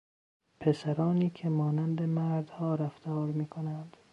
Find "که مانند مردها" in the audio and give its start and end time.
1.29-2.75